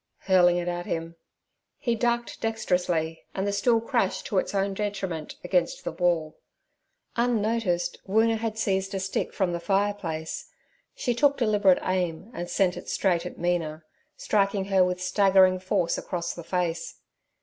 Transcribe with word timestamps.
'—hurling 0.21 0.57
it 0.57 0.67
at 0.67 0.87
him. 0.87 1.15
He 1.77 1.93
ducked 1.93 2.41
dexterously, 2.41 3.21
and 3.35 3.45
the 3.45 3.51
stool 3.53 3.79
crashed 3.79 4.25
to 4.25 4.39
its 4.39 4.55
own 4.55 4.73
detriment 4.73 5.35
against 5.43 5.83
the 5.83 5.91
wall. 5.91 6.39
Unnoticed, 7.15 7.99
Woona 8.07 8.39
had 8.39 8.57
seized 8.57 8.95
a 8.95 8.99
stick 8.99 9.31
from 9.31 9.53
the 9.53 9.59
fire 9.59 9.93
place; 9.93 10.49
she 10.95 11.13
took 11.13 11.37
deliberate 11.37 11.77
aim, 11.83 12.31
and 12.33 12.49
sent 12.49 12.77
it 12.77 12.89
straight 12.89 13.27
at 13.27 13.37
Mina, 13.37 13.83
striking 14.17 14.65
her 14.73 14.83
with 14.83 14.99
staggering 15.03 15.59
force 15.59 15.99
across 15.99 16.33
the 16.33 16.43
face. 16.43 16.97